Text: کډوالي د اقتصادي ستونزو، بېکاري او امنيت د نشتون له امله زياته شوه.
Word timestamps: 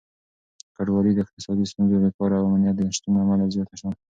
کډوالي 0.75 1.11
د 1.15 1.19
اقتصادي 1.25 1.65
ستونزو، 1.71 2.01
بېکاري 2.03 2.35
او 2.37 2.45
امنيت 2.49 2.75
د 2.77 2.81
نشتون 2.89 3.11
له 3.15 3.21
امله 3.23 3.45
زياته 3.53 3.75
شوه. 3.79 3.91